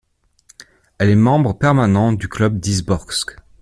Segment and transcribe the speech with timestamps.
[0.97, 3.37] Elle est membre permanent du club d'Izborsk.